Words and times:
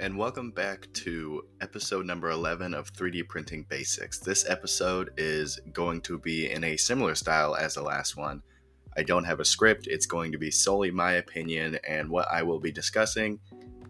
and 0.00 0.16
welcome 0.16 0.50
back 0.50 0.90
to 0.94 1.42
episode 1.60 2.06
number 2.06 2.30
11 2.30 2.72
of 2.72 2.90
3D 2.90 3.28
Printing 3.28 3.66
Basics. 3.68 4.18
This 4.18 4.48
episode 4.48 5.10
is 5.18 5.60
going 5.74 6.00
to 6.00 6.18
be 6.18 6.50
in 6.50 6.64
a 6.64 6.78
similar 6.78 7.14
style 7.14 7.54
as 7.54 7.74
the 7.74 7.82
last 7.82 8.16
one. 8.16 8.40
I 8.96 9.02
don't 9.02 9.24
have 9.24 9.40
a 9.40 9.44
script, 9.44 9.88
it's 9.88 10.06
going 10.06 10.32
to 10.32 10.38
be 10.38 10.50
solely 10.50 10.90
my 10.90 11.12
opinion, 11.12 11.78
and 11.86 12.08
what 12.08 12.26
I 12.32 12.42
will 12.42 12.58
be 12.58 12.72
discussing 12.72 13.40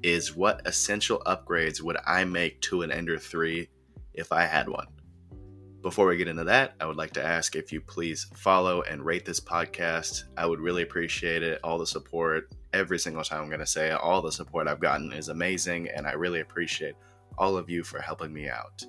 is 0.03 0.35
what 0.35 0.67
essential 0.67 1.23
upgrades 1.27 1.81
would 1.81 1.99
I 2.05 2.25
make 2.25 2.61
to 2.63 2.83
an 2.83 2.91
Ender 2.91 3.17
3 3.17 3.69
if 4.13 4.33
I 4.33 4.47
had 4.47 4.69
one. 4.69 4.89
Before 5.81 6.09
we 6.09 6.17
get 6.17 6.27
into 6.27 6.45
that, 6.45 6.75
I 6.81 6.87
would 6.87 6.97
like 6.97 7.13
to 7.13 7.25
ask 7.25 7.55
if 7.55 7.73
you 7.73 7.81
please 7.81 8.27
follow 8.35 8.83
and 8.83 9.07
rate 9.07 9.25
this 9.25 9.39
podcast. 9.39 10.25
I 10.37 10.45
would 10.45 10.59
really 10.59 10.83
appreciate 10.83 11.45
it. 11.45 11.61
All 11.63 11.79
the 11.79 11.87
support, 11.87 12.53
every 12.73 12.99
single 12.99 13.23
time 13.23 13.43
I'm 13.43 13.49
going 13.49 13.61
to 13.61 13.67
say 13.67 13.91
it, 13.91 14.01
all 14.01 14.23
the 14.23 14.33
support 14.33 14.69
I've 14.69 14.81
gotten 14.81 15.13
is 15.13 15.29
amazing, 15.29 15.89
and 15.95 16.07
I 16.07 16.13
really 16.13 16.41
appreciate 16.41 16.95
all 17.39 17.57
of 17.57 17.71
you 17.71 17.83
for 17.83 18.01
helping 18.01 18.33
me 18.33 18.49
out. 18.49 18.85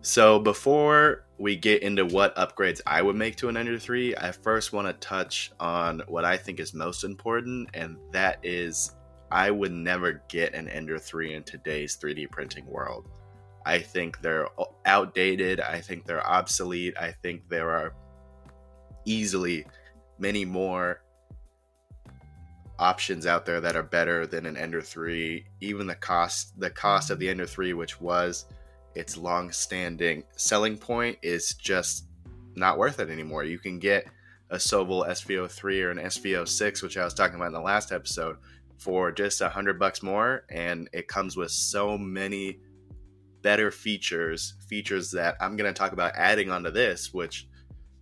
So, 0.00 0.38
before 0.38 1.24
we 1.38 1.56
get 1.56 1.82
into 1.82 2.04
what 2.04 2.36
upgrades 2.36 2.80
I 2.86 3.00
would 3.00 3.16
make 3.16 3.36
to 3.36 3.48
an 3.48 3.56
Ender 3.56 3.78
3, 3.78 4.14
I 4.16 4.32
first 4.32 4.72
want 4.72 4.86
to 4.86 4.92
touch 5.06 5.50
on 5.58 6.02
what 6.08 6.26
I 6.26 6.36
think 6.36 6.60
is 6.60 6.74
most 6.74 7.04
important, 7.04 7.70
and 7.72 7.96
that 8.12 8.38
is 8.42 8.92
I 9.30 9.50
would 9.50 9.72
never 9.72 10.22
get 10.28 10.54
an 10.54 10.68
Ender 10.68 10.98
3 10.98 11.34
in 11.34 11.42
today's 11.42 11.96
3D 11.96 12.30
printing 12.30 12.66
world. 12.66 13.08
I 13.66 13.78
think 13.78 14.20
they're 14.20 14.48
outdated. 14.84 15.60
I 15.60 15.80
think 15.80 16.04
they're 16.04 16.26
obsolete. 16.26 16.94
I 16.98 17.12
think 17.22 17.48
there 17.48 17.70
are 17.70 17.94
easily 19.06 19.66
many 20.18 20.44
more 20.44 21.02
options 22.84 23.24
out 23.24 23.46
there 23.46 23.62
that 23.62 23.76
are 23.76 23.82
better 23.82 24.26
than 24.26 24.44
an 24.44 24.58
Ender 24.58 24.82
3. 24.82 25.42
Even 25.62 25.86
the 25.86 25.94
cost 25.94 26.58
the 26.60 26.68
cost 26.68 27.08
of 27.10 27.18
the 27.18 27.30
Ender 27.30 27.46
3 27.46 27.72
which 27.72 27.98
was 27.98 28.44
its 28.94 29.16
long-standing 29.16 30.22
selling 30.36 30.76
point 30.76 31.18
is 31.22 31.54
just 31.54 32.06
not 32.54 32.76
worth 32.76 33.00
it 33.00 33.08
anymore. 33.08 33.42
You 33.42 33.58
can 33.58 33.78
get 33.78 34.06
a 34.50 34.56
Sovol 34.56 35.08
SV03 35.08 35.82
or 35.82 35.90
an 35.92 35.98
SV06 35.98 36.82
which 36.82 36.98
I 36.98 37.04
was 37.04 37.14
talking 37.14 37.36
about 37.36 37.48
in 37.48 37.54
the 37.54 37.60
last 37.60 37.90
episode 37.90 38.36
for 38.76 39.10
just 39.10 39.40
a 39.40 39.48
hundred 39.48 39.78
bucks 39.78 40.02
more 40.02 40.44
and 40.50 40.90
it 40.92 41.08
comes 41.08 41.38
with 41.38 41.50
so 41.50 41.96
many 41.96 42.58
better 43.40 43.70
features, 43.70 44.54
features 44.68 45.10
that 45.12 45.36
I'm 45.40 45.56
going 45.56 45.72
to 45.72 45.78
talk 45.78 45.92
about 45.92 46.12
adding 46.16 46.50
onto 46.50 46.70
this, 46.70 47.14
which 47.14 47.48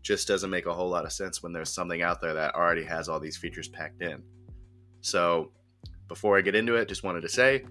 just 0.03 0.27
doesn't 0.27 0.51
make 0.51 0.67
a 0.67 0.75
whole 0.75 0.89
lot 0.89 1.05
of 1.05 1.13
sense 1.13 1.41
when 1.41 1.53
there's 1.53 1.71
something 1.71 2.03
out 2.03 2.21
there 2.21 2.35
that 2.35 2.57
already 2.57 2.85
has 2.85 3.09
all 3.09 3.21
these 3.21 3.37
features 3.37 3.69
packed 3.69 4.03
in. 4.03 4.23
So, 5.03 5.51
before 6.09 6.39
I 6.39 6.41
get 6.41 6.55
into 6.55 6.77
it, 6.77 6.89
just 6.89 7.03
wanted 7.03 7.23
to 7.23 7.29
say 7.29 7.65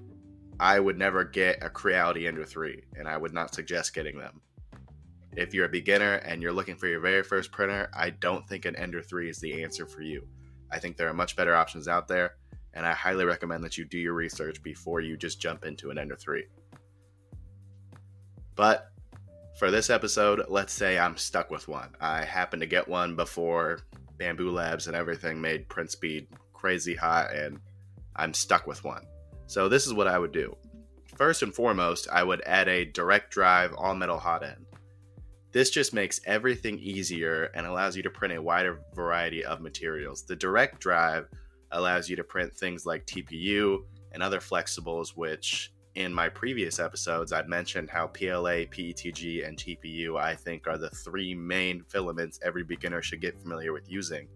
I 0.59 0.79
would 0.79 0.97
never 0.97 1.23
get 1.23 1.63
a 1.63 1.69
Creality 1.69 2.27
Ender 2.27 2.45
3, 2.45 2.83
and 2.97 3.07
I 3.07 3.17
would 3.17 3.33
not 3.33 3.55
suggest 3.55 3.95
getting 3.95 4.19
them. 4.19 4.41
If 5.35 5.53
you're 5.53 5.65
a 5.65 5.69
beginner 5.69 6.15
and 6.15 6.41
you're 6.41 6.51
looking 6.51 6.75
for 6.75 6.87
your 6.87 6.99
very 6.99 7.23
first 7.23 7.51
printer, 7.51 7.89
I 7.93 8.11
don't 8.11 8.47
think 8.47 8.65
an 8.65 8.75
Ender 8.75 9.01
3 9.01 9.29
is 9.29 9.39
the 9.39 9.63
answer 9.63 9.87
for 9.87 10.01
you. 10.01 10.27
I 10.71 10.77
think 10.77 10.97
there 10.97 11.07
are 11.07 11.13
much 11.13 11.35
better 11.35 11.55
options 11.55 11.87
out 11.87 12.07
there, 12.07 12.35
and 12.73 12.85
I 12.85 12.93
highly 12.93 13.25
recommend 13.25 13.63
that 13.63 13.77
you 13.77 13.85
do 13.85 13.97
your 13.97 14.13
research 14.13 14.61
before 14.61 14.99
you 14.99 15.17
just 15.17 15.41
jump 15.41 15.65
into 15.65 15.89
an 15.89 15.97
Ender 15.97 16.15
3. 16.15 16.43
But 18.55 18.91
for 19.57 19.71
this 19.71 19.89
episode, 19.89 20.45
let's 20.49 20.73
say 20.73 20.99
I'm 20.99 21.17
stuck 21.17 21.49
with 21.49 21.67
one. 21.67 21.95
I 22.01 22.25
happen 22.25 22.59
to 22.59 22.65
get 22.65 22.87
one 22.87 23.15
before 23.15 23.79
Bambu 24.19 24.51
Labs 24.51 24.87
and 24.87 24.95
everything 24.95 25.39
made 25.41 25.69
print 25.69 25.91
speed 25.91 26.27
crazy 26.61 26.93
hot, 26.93 27.33
and 27.33 27.59
I'm 28.15 28.35
stuck 28.35 28.67
with 28.67 28.83
one. 28.83 29.03
So 29.47 29.67
this 29.67 29.87
is 29.87 29.93
what 29.93 30.07
I 30.07 30.19
would 30.19 30.31
do. 30.31 30.55
First 31.17 31.41
and 31.41 31.53
foremost, 31.53 32.07
I 32.11 32.23
would 32.23 32.41
add 32.45 32.69
a 32.69 32.85
direct 32.85 33.31
drive 33.31 33.73
all 33.75 33.95
metal 33.95 34.19
hot 34.19 34.43
end. 34.43 34.67
This 35.51 35.71
just 35.71 35.91
makes 35.93 36.21
everything 36.25 36.77
easier 36.79 37.51
and 37.55 37.65
allows 37.65 37.97
you 37.97 38.03
to 38.03 38.09
print 38.11 38.35
a 38.35 38.41
wider 38.41 38.79
variety 38.93 39.43
of 39.43 39.59
materials. 39.59 40.23
The 40.23 40.35
direct 40.35 40.79
drive 40.79 41.27
allows 41.71 42.07
you 42.09 42.15
to 42.15 42.23
print 42.23 42.53
things 42.53 42.85
like 42.85 43.05
TPU 43.05 43.79
and 44.11 44.21
other 44.21 44.39
flexibles, 44.39 45.09
which 45.17 45.73
in 45.95 46.13
my 46.13 46.29
previous 46.29 46.79
episodes, 46.79 47.33
I've 47.33 47.49
mentioned 47.49 47.89
how 47.89 48.07
PLA, 48.07 48.65
PETG, 48.69 49.45
and 49.45 49.57
TPU 49.57 50.17
I 50.17 50.35
think 50.35 50.67
are 50.67 50.77
the 50.77 50.89
three 50.91 51.33
main 51.33 51.83
filaments 51.89 52.39
every 52.43 52.63
beginner 52.63 53.01
should 53.01 53.19
get 53.19 53.41
familiar 53.41 53.73
with 53.73 53.91
using. 53.91 54.27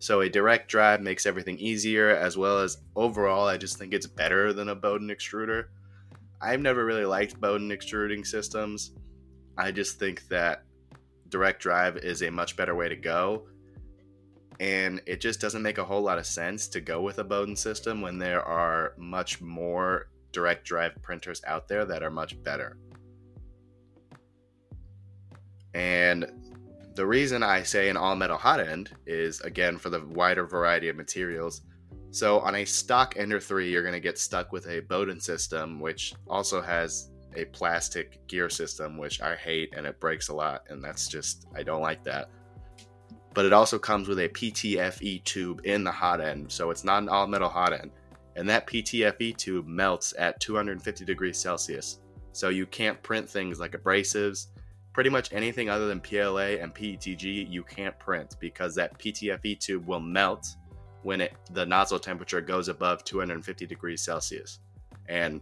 So 0.00 0.22
a 0.22 0.30
direct 0.30 0.68
drive 0.68 1.02
makes 1.02 1.26
everything 1.26 1.58
easier, 1.58 2.08
as 2.08 2.38
well 2.38 2.58
as 2.58 2.78
overall, 2.96 3.46
I 3.46 3.58
just 3.58 3.76
think 3.78 3.92
it's 3.92 4.06
better 4.06 4.54
than 4.54 4.70
a 4.70 4.74
Bowden 4.74 5.08
extruder. 5.08 5.66
I've 6.40 6.62
never 6.62 6.86
really 6.86 7.04
liked 7.04 7.38
Bowden 7.38 7.70
extruding 7.70 8.24
systems. 8.24 8.92
I 9.58 9.70
just 9.70 9.98
think 9.98 10.26
that 10.28 10.64
direct 11.28 11.60
drive 11.60 11.98
is 11.98 12.22
a 12.22 12.30
much 12.30 12.56
better 12.56 12.74
way 12.74 12.88
to 12.88 12.96
go. 12.96 13.46
And 14.58 15.02
it 15.04 15.20
just 15.20 15.38
doesn't 15.38 15.62
make 15.62 15.76
a 15.76 15.84
whole 15.84 16.02
lot 16.02 16.16
of 16.16 16.24
sense 16.24 16.66
to 16.68 16.80
go 16.80 17.02
with 17.02 17.18
a 17.18 17.24
Bowden 17.24 17.54
system 17.54 18.00
when 18.00 18.18
there 18.18 18.42
are 18.42 18.94
much 18.96 19.42
more 19.42 20.08
direct 20.32 20.64
drive 20.64 20.92
printers 21.02 21.42
out 21.46 21.68
there 21.68 21.84
that 21.84 22.02
are 22.02 22.10
much 22.10 22.42
better. 22.42 22.78
And 25.74 26.49
the 26.94 27.06
reason 27.06 27.42
I 27.42 27.62
say 27.62 27.88
an 27.88 27.96
all 27.96 28.16
metal 28.16 28.36
hot 28.36 28.60
end 28.60 28.90
is 29.06 29.40
again 29.40 29.78
for 29.78 29.90
the 29.90 30.00
wider 30.00 30.46
variety 30.46 30.88
of 30.88 30.96
materials. 30.96 31.62
So 32.10 32.40
on 32.40 32.56
a 32.56 32.64
stock 32.64 33.14
Ender 33.16 33.40
3, 33.40 33.70
you're 33.70 33.82
going 33.82 33.94
to 33.94 34.00
get 34.00 34.18
stuck 34.18 34.52
with 34.52 34.66
a 34.68 34.80
Bowden 34.80 35.20
system, 35.20 35.78
which 35.78 36.14
also 36.28 36.60
has 36.60 37.10
a 37.36 37.44
plastic 37.46 38.26
gear 38.26 38.50
system, 38.50 38.98
which 38.98 39.20
I 39.20 39.36
hate 39.36 39.72
and 39.76 39.86
it 39.86 40.00
breaks 40.00 40.28
a 40.28 40.34
lot. 40.34 40.64
And 40.68 40.82
that's 40.82 41.06
just, 41.06 41.46
I 41.54 41.62
don't 41.62 41.82
like 41.82 42.02
that. 42.04 42.30
But 43.32 43.46
it 43.46 43.52
also 43.52 43.78
comes 43.78 44.08
with 44.08 44.18
a 44.18 44.28
PTFE 44.28 45.22
tube 45.22 45.60
in 45.64 45.84
the 45.84 45.92
hot 45.92 46.20
end. 46.20 46.50
So 46.50 46.70
it's 46.70 46.82
not 46.82 47.02
an 47.02 47.08
all 47.08 47.28
metal 47.28 47.48
hot 47.48 47.72
end 47.72 47.92
and 48.36 48.48
that 48.48 48.66
PTFE 48.66 49.36
tube 49.36 49.66
melts 49.66 50.14
at 50.18 50.40
250 50.40 51.04
degrees 51.04 51.38
Celsius. 51.38 52.00
So 52.32 52.48
you 52.48 52.66
can't 52.66 53.02
print 53.02 53.28
things 53.28 53.58
like 53.58 53.72
abrasives, 53.72 54.46
pretty 54.92 55.10
much 55.10 55.32
anything 55.32 55.68
other 55.68 55.86
than 55.86 56.00
PLA 56.00 56.58
and 56.60 56.74
PETG 56.74 57.50
you 57.50 57.62
can't 57.62 57.98
print 57.98 58.36
because 58.40 58.74
that 58.74 58.98
PTFE 58.98 59.58
tube 59.58 59.86
will 59.86 60.00
melt 60.00 60.56
when 61.02 61.20
it 61.20 61.32
the 61.52 61.64
nozzle 61.64 61.98
temperature 61.98 62.40
goes 62.40 62.68
above 62.68 63.04
250 63.04 63.66
degrees 63.66 64.02
Celsius. 64.02 64.58
And 65.08 65.40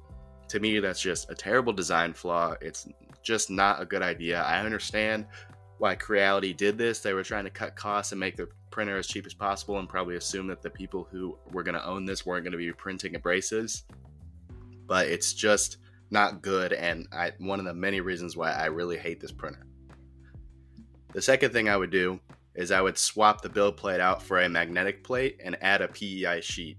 to 0.49 0.61
me 0.61 0.79
that's 0.81 1.01
just 1.01 1.31
a 1.31 1.35
terrible 1.35 1.73
design 1.73 2.13
flaw. 2.13 2.55
It's 2.61 2.89
just 3.23 3.51
not 3.51 3.81
a 3.81 3.87
good 3.87 4.03
idea. 4.03 4.43
I 4.43 4.61
understand 4.61 5.27
why 5.79 5.95
Creality 5.95 6.53
did 6.53 6.77
this. 6.77 7.01
They 7.01 7.13
were 7.13 7.23
trying 7.23 7.45
to 7.45 7.51
cut 7.51 7.77
costs 7.77 8.13
and 8.13 8.21
make 8.21 8.37
the 8.37 8.49
printer 8.71 8.99
as 8.99 9.07
cheap 9.07 9.27
as 9.27 9.35
possible 9.35 9.79
and 9.79 9.89
probably 9.89 10.17
assume 10.17 10.47
that 10.49 10.63
the 10.63 10.71
people 10.71 11.09
who 11.11 11.39
were 11.53 11.63
going 11.63 11.75
to 11.75 11.87
own 11.87 12.05
this 12.05 12.27
weren't 12.27 12.45
going 12.45 12.53
to 12.53 12.59
be 12.59 12.73
printing 12.73 13.15
abrasives. 13.15 13.85
But 14.87 15.07
it's 15.07 15.33
just 15.33 15.79
not 16.11 16.43
good, 16.43 16.73
and 16.73 17.07
I, 17.13 17.33
one 17.39 17.59
of 17.59 17.67
the 17.67 17.75
many 17.75 18.01
reasons 18.01 18.37
why 18.37 18.53
I 18.53 18.67
really 18.67 18.99
hate 18.99 19.21
this 19.21 19.33
printer. 19.33 19.67
The 21.13 21.23
second 21.23 21.53
thing 21.53 21.69
I 21.69 21.77
would 21.77 21.91
do 21.91 22.21
is 22.55 22.71
I 22.71 22.81
would 22.81 22.99
swap 22.99 23.41
the 23.41 23.49
build 23.49 23.77
plate 23.77 24.01
out 24.01 24.23
for 24.23 24.41
a 24.41 24.49
magnetic 24.49 25.05
plate 25.05 25.41
and 25.45 25.57
add 25.63 25.81
a 25.81 25.89
PEI 25.89 26.41
sheet. 26.41 26.79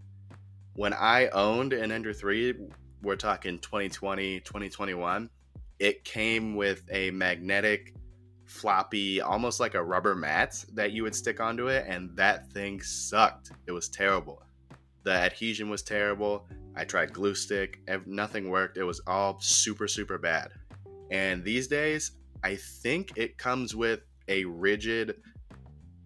When 0.76 0.94
I 0.94 1.30
owned 1.30 1.74
an 1.74 1.92
Ender 1.92 2.14
3, 2.14 2.54
we're 3.02 3.16
talking 3.16 3.60
2020, 3.60 4.42
2021, 4.42 5.30
it 5.80 6.04
came 6.04 6.56
with 6.56 6.84
a 6.92 7.12
magnetic 7.12 7.96
floppy, 8.46 9.22
almost 9.22 9.60
like 9.60 9.76
a 9.76 9.84
rubber 9.84 10.16
mat 10.16 10.64
that 10.74 10.92
you 10.92 11.04
would 11.04 11.16
stick 11.16 11.40
onto 11.40 11.68
it, 11.68 11.86
and 11.88 12.16
that 12.18 12.52
thing 12.52 12.82
sucked. 12.82 13.52
It 13.68 13.72
was 13.72 13.90
terrible. 13.90 14.44
The 15.04 15.12
adhesion 15.12 15.70
was 15.70 15.82
terrible. 15.82 16.48
I 16.76 16.84
tried 16.86 17.14
glue 17.14 17.36
stick, 17.36 17.80
nothing 18.06 18.50
worked. 18.50 18.78
It 18.78 18.84
was 18.84 19.02
all 19.08 19.40
super, 19.40 19.88
super 19.88 20.18
bad. 20.18 20.52
And 21.12 21.44
these 21.44 21.68
days, 21.68 22.12
I 22.44 22.56
think 22.56 23.18
it 23.18 23.38
comes 23.38 23.76
with 23.76 24.02
a 24.28 24.46
rigid, 24.46 25.16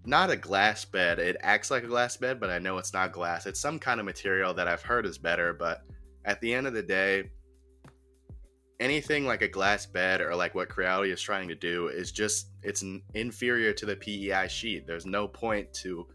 not 0.05 0.29
a 0.29 0.35
glass 0.35 0.85
bed. 0.85 1.19
It 1.19 1.37
acts 1.41 1.69
like 1.69 1.83
a 1.83 1.87
glass 1.87 2.17
bed, 2.17 2.39
but 2.39 2.49
I 2.49 2.59
know 2.59 2.77
it's 2.77 2.93
not 2.93 3.11
glass. 3.11 3.45
It's 3.45 3.59
some 3.59 3.79
kind 3.79 3.99
of 3.99 4.05
material 4.05 4.53
that 4.53 4.67
I've 4.67 4.81
heard 4.81 5.05
is 5.05 5.17
better, 5.17 5.53
but 5.53 5.81
at 6.25 6.39
the 6.39 6.53
end 6.53 6.67
of 6.67 6.73
the 6.73 6.83
day, 6.83 7.29
anything 8.79 9.25
like 9.25 9.41
a 9.41 9.47
glass 9.47 9.85
bed 9.85 10.21
or 10.21 10.35
like 10.35 10.55
what 10.55 10.69
Creality 10.69 11.11
is 11.11 11.21
trying 11.21 11.47
to 11.47 11.55
do 11.55 11.89
is 11.89 12.11
just 12.11 12.47
it's 12.63 12.83
inferior 13.13 13.73
to 13.73 13.85
the 13.85 13.95
PEI 13.95 14.47
sheet. 14.47 14.87
There's 14.87 15.05
no 15.05 15.27
point 15.27 15.73
to 15.75 16.07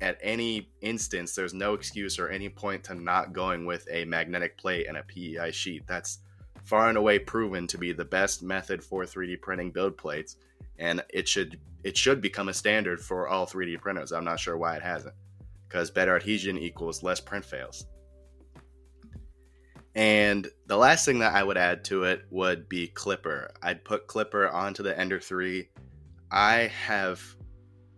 at 0.00 0.18
any 0.22 0.70
instance 0.80 1.34
there's 1.34 1.54
no 1.54 1.74
excuse 1.74 2.18
or 2.18 2.28
any 2.28 2.48
point 2.48 2.84
to 2.84 2.94
not 2.94 3.32
going 3.32 3.64
with 3.64 3.86
a 3.90 4.04
magnetic 4.04 4.58
plate 4.58 4.86
and 4.88 4.96
a 4.96 5.02
PEI 5.02 5.50
sheet. 5.52 5.86
That's 5.86 6.18
far 6.64 6.88
and 6.88 6.98
away 6.98 7.18
proven 7.18 7.66
to 7.68 7.78
be 7.78 7.92
the 7.92 8.04
best 8.04 8.42
method 8.42 8.82
for 8.82 9.04
3D 9.04 9.40
printing 9.40 9.70
build 9.70 9.96
plates 9.96 10.36
and 10.78 11.02
it 11.10 11.28
should 11.28 11.60
it 11.84 11.96
should 11.96 12.20
become 12.20 12.48
a 12.48 12.54
standard 12.54 13.00
for 13.00 13.28
all 13.28 13.46
3D 13.46 13.80
printers. 13.80 14.12
I'm 14.12 14.24
not 14.24 14.40
sure 14.40 14.56
why 14.56 14.76
it 14.76 14.82
hasn't. 14.82 15.14
Cuz 15.68 15.90
better 15.90 16.16
adhesion 16.16 16.58
equals 16.58 17.02
less 17.02 17.20
print 17.20 17.44
fails. 17.44 17.86
And 19.94 20.48
the 20.66 20.76
last 20.76 21.04
thing 21.04 21.20
that 21.20 21.34
I 21.34 21.44
would 21.44 21.56
add 21.56 21.84
to 21.84 22.04
it 22.04 22.22
would 22.30 22.68
be 22.68 22.88
Klipper. 22.88 23.50
I'd 23.62 23.84
put 23.84 24.08
Klipper 24.08 24.52
onto 24.52 24.82
the 24.82 24.98
Ender 24.98 25.20
3. 25.20 25.68
I 26.32 26.72
have 26.86 27.22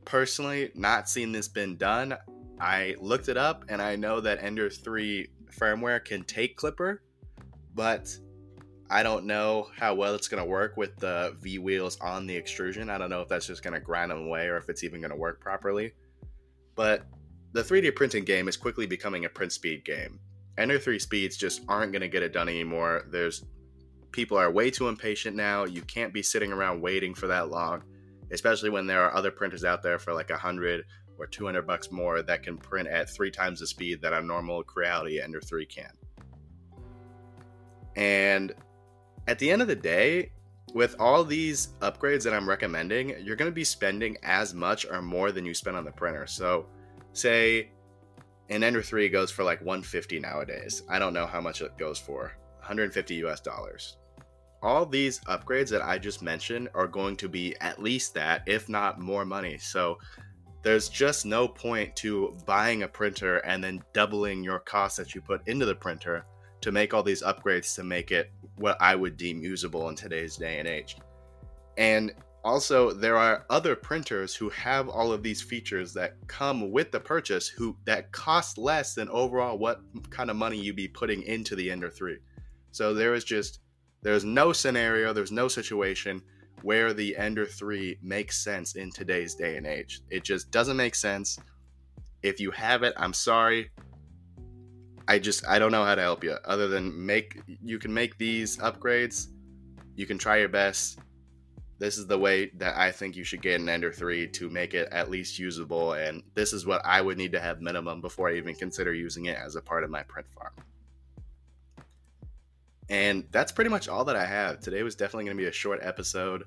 personally 0.07 0.71
not 0.75 1.11
seen 1.11 1.33
this 1.33 1.49
been 1.49 1.77
done. 1.77 2.17
I 2.59 2.95
looked 2.99 3.29
it 3.29 3.37
up 3.37 3.67
and 3.69 3.83
I 3.83 3.97
know 3.97 4.21
that 4.21 4.43
Ender 4.43 4.71
3 4.71 5.29
firmware 5.51 6.03
can 6.03 6.23
take 6.25 6.57
Klipper, 6.57 6.99
but 7.75 8.17
I 8.89 9.03
don't 9.03 9.27
know 9.27 9.69
how 9.77 9.95
well 9.95 10.15
it's 10.15 10.29
going 10.29 10.43
to 10.43 10.49
work 10.49 10.77
with 10.77 10.97
the 10.97 11.37
V 11.41 11.59
wheels 11.59 11.99
on 12.01 12.27
the 12.27 12.37
extrusion. 12.37 12.89
I 12.89 12.97
don't 12.97 13.11
know 13.11 13.21
if 13.21 13.29
that's 13.29 13.47
just 13.47 13.63
going 13.63 13.75
to 13.75 13.81
grind 13.81 14.11
them 14.11 14.27
away 14.27 14.47
or 14.47 14.57
if 14.57 14.71
it's 14.71 14.85
even 14.85 15.01
going 15.01 15.11
to 15.11 15.17
work 15.17 15.41
properly. 15.41 15.93
But 16.77 17.03
the 17.53 17.63
3D 17.63 17.95
printing 17.95 18.25
game 18.25 18.49
is 18.49 18.57
quickly 18.57 18.87
becoming 18.87 19.25
a 19.25 19.29
print 19.29 19.53
speed 19.53 19.85
game. 19.85 20.21
Ender 20.57 20.79
3 20.79 20.99
speeds 20.99 21.37
just 21.37 21.63
aren't 21.69 21.93
going 21.93 22.03
to 22.03 22.09
get 22.09 22.23
it 22.23 22.33
done 22.33 22.49
anymore. 22.49 23.07
There's 23.11 23.45
people 24.13 24.39
are 24.39 24.51
way 24.51 24.71
too 24.71 24.89
impatient 24.89 25.37
now. 25.37 25.65
You 25.65 25.83
can't 25.83 26.15
be 26.15 26.23
sitting 26.23 26.53
around 26.53 26.81
waiting 26.81 27.13
for 27.13 27.27
that 27.27 27.51
long, 27.51 27.83
especially 28.31 28.71
when 28.71 28.87
there 28.87 29.03
are 29.03 29.15
other 29.15 29.31
printers 29.31 29.65
out 29.65 29.83
there 29.83 29.99
for 29.99 30.13
like 30.13 30.31
a 30.31 30.35
100 30.35 30.85
or 31.19 31.27
200 31.27 31.67
bucks 31.67 31.91
more 31.91 32.23
that 32.23 32.43
can 32.43 32.59
print 32.59 32.89
at 32.89 33.09
three 33.09 33.31
times 33.31 33.61
the 33.61 33.67
speed 33.67 34.03
that 34.03 34.13
a 34.13 34.21
normal 34.21 34.63
Creality 34.63 35.21
Ender 35.21 35.41
3 35.41 35.67
can. 35.67 35.91
And 37.97 38.53
at 39.27 39.39
the 39.39 39.51
end 39.51 39.63
of 39.63 39.69
the 39.69 39.77
day, 39.77 40.33
with 40.75 40.97
all 40.99 41.25
these 41.25 41.69
upgrades 41.81 42.25
that 42.25 42.35
I'm 42.35 42.49
recommending, 42.49 43.15
you're 43.25 43.37
going 43.37 43.51
to 43.51 43.55
be 43.55 43.65
spending 43.65 44.19
as 44.23 44.53
much 44.53 44.85
or 44.85 45.01
more 45.01 45.33
than 45.33 45.47
you 45.47 45.55
spend 45.55 45.77
on 45.77 45.85
the 45.85 45.93
printer. 45.93 46.27
So, 46.27 46.67
say 47.15 47.71
an 48.51 48.63
Ender 48.63 48.83
3 48.83 49.09
goes 49.09 49.31
for 49.31 49.43
like 49.43 49.61
150 49.61 50.21
nowadays. 50.21 50.83
I 50.89 50.99
don't 50.99 51.15
know 51.15 51.27
how 51.27 51.41
much 51.41 51.63
it 51.63 51.79
goes 51.79 51.99
for. 51.99 52.33
150 52.59 53.15
US 53.27 53.41
dollars. 53.41 53.97
All 54.67 54.85
these 54.85 55.21
upgrades 55.21 55.71
that 55.71 55.83
I 55.83 55.97
just 55.97 56.23
mentioned 56.23 56.71
are 56.75 56.89
going 56.89 57.17
to 57.19 57.29
be 57.29 57.55
at 57.61 57.81
least 57.81 58.15
that, 58.15 58.43
if 58.47 58.69
not 58.69 58.99
more 58.99 59.25
money. 59.25 59.59
So, 59.59 59.99
there's 60.65 60.89
just 60.89 61.25
no 61.25 61.47
point 61.47 61.95
to 61.95 62.37
buying 62.47 62.83
a 62.83 62.89
printer 62.89 63.37
and 63.39 63.63
then 63.63 63.85
doubling 63.93 64.43
your 64.43 64.59
cost 64.59 64.97
that 64.97 65.15
you 65.15 65.21
put 65.21 65.47
into 65.47 65.67
the 65.67 65.77
printer 65.77 66.27
to 66.63 66.73
make 66.73 66.93
all 66.93 67.05
these 67.05 67.23
upgrades 67.23 67.77
to 67.77 67.85
make 67.85 68.11
it 68.11 68.33
what 68.57 68.77
I 68.81 68.97
would 68.97 69.17
deem 69.17 69.41
usable 69.41 69.89
in 69.89 69.95
today's 69.95 70.37
day 70.37 70.59
and 70.59 70.67
age. 70.67 70.97
And 71.77 72.13
also 72.43 72.91
there 72.91 73.17
are 73.17 73.47
other 73.51 73.77
printers 73.77 74.35
who 74.35 74.49
have 74.49 74.89
all 74.89 75.13
of 75.13 75.23
these 75.23 75.41
features 75.41 75.93
that 75.95 76.17
come 76.27 76.73
with 76.73 76.91
the 76.91 76.99
purchase 76.99 77.47
who 77.47 77.77
that 77.85 78.11
cost 78.11 78.59
less 78.59 78.97
than 78.97 79.09
overall 79.11 79.59
what 79.59 79.83
kind 80.11 80.29
of 80.29 80.37
money 80.37 80.59
you'd 80.59 80.75
be 80.75 80.89
putting 80.89 81.23
into 81.23 81.55
the 81.55 81.71
Ender 81.71 81.91
3. 81.91 82.19
So 82.73 82.93
there 82.93 83.15
is 83.15 83.23
just 83.23 83.61
there's 84.07 84.25
no 84.25 84.53
scenario, 84.53 85.13
there's 85.13 85.33
no 85.33 85.49
situation 85.49 86.23
where 86.63 86.93
the 86.93 87.17
Ender 87.17 87.45
3 87.45 87.99
makes 88.01 88.39
sense 88.39 88.77
in 88.77 88.93
today's 88.93 89.35
day 89.35 89.57
and 89.57 89.67
age. 89.67 90.01
It 90.11 90.23
just 90.23 90.53
doesn't 90.53 90.77
make 90.77 90.95
sense. 90.95 91.41
If 92.23 92.39
you 92.39 92.53
have 92.53 92.85
it, 92.85 92.95
I'm 92.97 93.13
sorry. 93.13 93.69
I 95.09 95.19
just 95.19 95.45
I 95.49 95.59
don't 95.59 95.73
know 95.73 95.83
how 95.83 95.97
to 95.97 96.03
help 96.03 96.23
you 96.23 96.37
other 96.45 96.69
than 96.69 97.05
make 97.05 97.43
you 97.49 97.81
can 97.81 97.93
make 97.93 98.17
these 98.17 98.59
upgrades. 98.59 99.27
You 99.97 100.07
can 100.07 100.19
try 100.19 100.37
your 100.37 100.51
best. 100.51 101.01
This 101.81 101.99
is 101.99 102.07
the 102.07 102.19
way 102.19 102.53
that 102.59 102.77
I 102.77 102.93
think 102.93 103.17
you 103.17 103.25
should 103.25 103.43
get 103.43 103.61
an 103.61 103.69
Ender 103.69 103.91
3 103.91 104.29
to 104.29 104.49
make 104.49 104.73
it 104.75 104.89
at 104.93 105.11
least 105.11 105.37
usable 105.41 105.95
and 105.95 106.23
this 106.35 106.53
is 106.53 106.65
what 106.65 106.81
I 106.85 107.01
would 107.01 107.19
need 107.19 107.33
to 107.33 107.41
have 107.41 107.61
minimum 107.61 108.01
before 108.03 108.29
I 108.29 108.37
even 108.37 108.55
consider 108.55 108.95
using 108.95 109.27
it 109.27 109.37
as 109.37 109.57
a 109.57 109.63
part 109.63 109.83
of 109.83 109.91
my 109.91 110.05
print 110.05 110.29
farm. 110.33 110.53
And 112.89 113.25
that's 113.33 113.53
pretty 113.53 113.71
much 113.71 113.89
all 113.89 114.05
that 114.05 114.17
I 114.17 114.25
have. 114.25 114.61
Today 114.61 114.83
was 114.83 114.95
definitely 114.95 115.25
going 115.25 115.37
to 115.37 115.43
be 115.43 115.49
a 115.49 115.53
short 115.53 115.81
episode. 115.83 116.45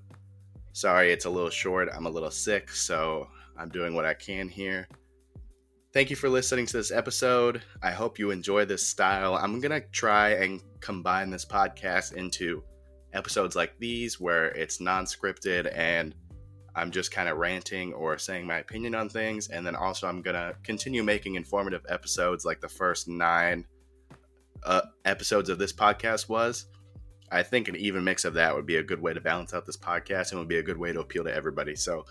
Sorry, 0.72 1.12
it's 1.12 1.26
a 1.26 1.30
little 1.30 1.50
short. 1.50 1.90
I'm 1.94 2.06
a 2.06 2.10
little 2.10 2.32
sick, 2.32 2.70
so 2.72 3.28
I'm 3.58 3.70
doing 3.70 3.94
what 3.94 4.06
I 4.06 4.14
can 4.14 4.48
here. 4.48 4.88
Thank 5.92 6.10
you 6.10 6.16
for 6.16 6.30
listening 6.30 6.68
to 6.68 6.78
this 6.78 6.92
episode. 6.92 7.64
I 7.82 7.92
hope 7.92 8.20
you 8.20 8.32
enjoy 8.32 8.66
this 8.66 8.88
style. 8.88 9.36
I'm 9.36 9.60
going 9.60 9.72
to 9.72 9.88
try 9.90 10.30
and 10.34 10.62
combine 10.80 11.30
this 11.30 11.46
podcast 11.46 12.14
into 12.14 12.64
episodes 13.14 13.56
like 13.56 13.74
these 13.80 14.20
where 14.20 14.50
it's 14.50 14.80
non 14.80 15.06
scripted 15.06 15.76
and 15.76 16.14
I'm 16.76 16.92
just 16.92 17.12
kind 17.12 17.28
of 17.28 17.38
ranting 17.38 17.92
or 17.94 18.18
saying 18.18 18.46
my 18.46 18.60
opinion 18.60 18.96
on 18.96 19.10
things. 19.10 19.50
And 19.50 19.66
then 19.66 19.76
also, 19.76 20.08
I'm 20.08 20.22
going 20.22 20.36
to 20.36 20.56
continue 20.64 21.04
making 21.04 21.36
informative 21.36 21.86
episodes 21.90 22.46
like 22.46 22.62
the 22.62 22.70
first 22.70 23.08
nine 23.08 23.66
uh, 24.64 24.82
episodes 25.06 25.50
of 25.50 25.58
this 25.58 25.74
podcast 25.74 26.30
was, 26.30 26.66
I 27.32 27.44
think 27.44 27.68
an 27.68 27.76
even 27.76 28.04
mix 28.04 28.26
of 28.26 28.34
that 28.36 28.56
would 28.56 28.66
be 28.66 28.78
a 28.78 28.84
good 28.84 29.02
way 29.02 29.14
to 29.14 29.22
balance 29.22 29.54
out 29.54 29.66
this 29.66 29.78
podcast 29.78 30.32
and 30.32 30.40
would 30.40 30.48
be 30.48 30.58
a 30.58 30.64
good 30.64 30.78
way 30.78 30.92
to 30.92 31.00
appeal 31.00 31.24
to 31.24 31.34
everybody. 31.34 31.76
So, 31.76 32.06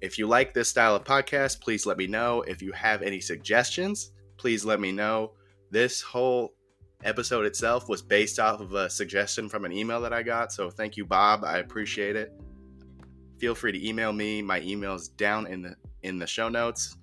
if 0.00 0.18
you 0.18 0.26
like 0.26 0.54
this 0.54 0.68
style 0.68 0.94
of 0.94 1.04
podcast, 1.04 1.60
please 1.60 1.84
let 1.84 1.98
me 1.98 2.06
know. 2.06 2.42
If 2.42 2.62
you 2.62 2.72
have 2.72 3.02
any 3.02 3.20
suggestions, 3.20 4.12
please 4.36 4.64
let 4.64 4.80
me 4.80 4.92
know. 4.92 5.32
This 5.70 6.00
whole 6.00 6.54
episode 7.04 7.46
itself 7.46 7.88
was 7.88 8.02
based 8.02 8.38
off 8.38 8.60
of 8.60 8.74
a 8.74 8.88
suggestion 8.90 9.48
from 9.48 9.64
an 9.64 9.72
email 9.72 10.00
that 10.00 10.12
I 10.12 10.22
got. 10.22 10.52
So, 10.52 10.70
thank 10.70 10.96
you, 10.96 11.04
Bob. 11.04 11.44
I 11.44 11.58
appreciate 11.58 12.16
it. 12.16 12.32
Feel 13.38 13.54
free 13.54 13.72
to 13.72 13.88
email 13.88 14.12
me. 14.12 14.42
My 14.42 14.60
email 14.62 14.94
is 14.94 15.08
down 15.08 15.46
in 15.46 15.62
the 15.62 15.76
in 16.02 16.18
the 16.18 16.26
show 16.26 16.48
notes. 16.48 16.96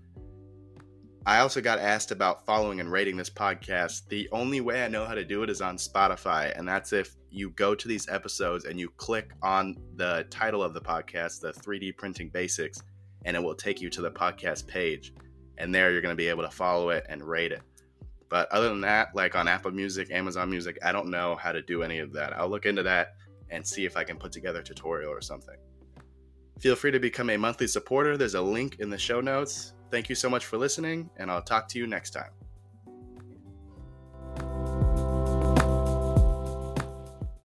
I 1.27 1.39
also 1.39 1.59
got 1.59 1.79
asked 1.79 2.11
about 2.11 2.45
following 2.45 2.79
and 2.79 2.91
rating 2.91 3.17
this 3.17 3.31
podcast. 3.31 4.07
The 4.09 4.29
only 4.31 4.61
way 4.61 4.85
I 4.85 4.87
know 4.87 5.05
how 5.05 5.15
to 5.15 5.25
do 5.25 5.41
it 5.41 5.49
is 5.49 5.59
on 5.59 5.77
Spotify, 5.77 6.55
and 6.55 6.67
that's 6.67 6.93
if 6.93 7.15
you 7.31 7.49
go 7.51 7.73
to 7.73 7.87
these 7.87 8.07
episodes 8.09 8.65
and 8.65 8.79
you 8.79 8.89
click 8.89 9.31
on 9.41 9.75
the 9.95 10.27
title 10.29 10.61
of 10.61 10.75
the 10.75 10.81
podcast, 10.81 11.41
the 11.41 11.51
3D 11.51 11.97
Printing 11.97 12.29
Basics, 12.29 12.83
and 13.25 13.35
it 13.35 13.41
will 13.41 13.55
take 13.55 13.81
you 13.81 13.89
to 13.89 14.01
the 14.01 14.11
podcast 14.11 14.67
page. 14.67 15.13
And 15.57 15.73
there 15.73 15.91
you're 15.91 16.01
going 16.01 16.13
to 16.13 16.15
be 16.15 16.27
able 16.27 16.43
to 16.43 16.51
follow 16.51 16.89
it 16.89 17.07
and 17.09 17.23
rate 17.23 17.51
it. 17.51 17.61
But 18.29 18.51
other 18.51 18.69
than 18.69 18.81
that, 18.81 19.15
like 19.15 19.35
on 19.35 19.47
Apple 19.47 19.71
Music, 19.71 20.11
Amazon 20.11 20.49
Music, 20.51 20.77
I 20.83 20.91
don't 20.91 21.09
know 21.09 21.35
how 21.35 21.51
to 21.51 21.61
do 21.61 21.81
any 21.81 21.99
of 21.99 22.13
that. 22.13 22.33
I'll 22.33 22.49
look 22.49 22.67
into 22.67 22.83
that 22.83 23.15
and 23.49 23.65
see 23.65 23.85
if 23.85 23.97
I 23.97 24.03
can 24.03 24.17
put 24.17 24.31
together 24.31 24.59
a 24.59 24.63
tutorial 24.63 25.11
or 25.11 25.21
something. 25.21 25.57
Feel 26.59 26.75
free 26.75 26.91
to 26.91 26.99
become 26.99 27.31
a 27.31 27.37
monthly 27.37 27.67
supporter. 27.67 28.15
There's 28.15 28.35
a 28.35 28.41
link 28.41 28.77
in 28.79 28.89
the 28.91 28.97
show 28.97 29.21
notes. 29.21 29.73
Thank 29.91 30.09
you 30.09 30.15
so 30.15 30.29
much 30.29 30.45
for 30.45 30.57
listening, 30.57 31.09
and 31.17 31.31
I'll 31.31 31.41
talk 31.41 31.67
to 31.69 31.79
you 31.79 31.87
next 31.87 32.11
time. 32.11 32.31